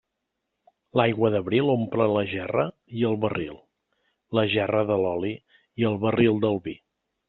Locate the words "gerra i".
2.33-3.07